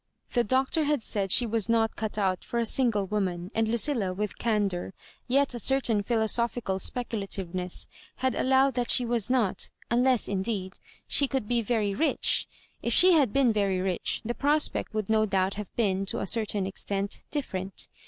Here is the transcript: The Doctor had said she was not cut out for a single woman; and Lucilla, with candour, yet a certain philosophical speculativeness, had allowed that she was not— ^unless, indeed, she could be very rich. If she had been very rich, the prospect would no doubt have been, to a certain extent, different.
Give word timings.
The 0.33 0.43
Doctor 0.43 0.85
had 0.85 1.03
said 1.03 1.31
she 1.31 1.45
was 1.45 1.69
not 1.69 1.95
cut 1.95 2.17
out 2.17 2.43
for 2.43 2.57
a 2.57 2.65
single 2.65 3.05
woman; 3.05 3.51
and 3.53 3.67
Lucilla, 3.67 4.15
with 4.15 4.39
candour, 4.39 4.95
yet 5.27 5.53
a 5.53 5.59
certain 5.59 6.01
philosophical 6.01 6.79
speculativeness, 6.79 7.87
had 8.15 8.33
allowed 8.33 8.73
that 8.73 8.89
she 8.89 9.05
was 9.05 9.29
not— 9.29 9.69
^unless, 9.91 10.27
indeed, 10.27 10.79
she 11.07 11.27
could 11.27 11.47
be 11.47 11.61
very 11.61 11.93
rich. 11.93 12.47
If 12.81 12.93
she 12.93 13.11
had 13.11 13.31
been 13.31 13.53
very 13.53 13.79
rich, 13.79 14.23
the 14.25 14.33
prospect 14.33 14.91
would 14.95 15.07
no 15.07 15.27
doubt 15.27 15.53
have 15.53 15.71
been, 15.75 16.07
to 16.07 16.19
a 16.19 16.25
certain 16.25 16.65
extent, 16.65 17.23
different. 17.29 17.87